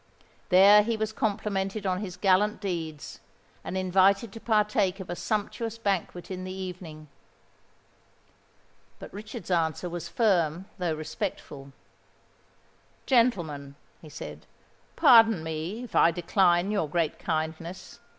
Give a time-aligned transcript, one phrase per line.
[0.49, 3.19] There he was complimented on his gallant deeds,
[3.63, 7.07] and invited to partake of a sumptuous banquet in the evening.
[8.97, 11.71] But Richard's answer was firm though respectful.
[13.05, 14.47] "Gentlemen," he said,
[14.95, 17.99] "pardon me if I decline your great kindness.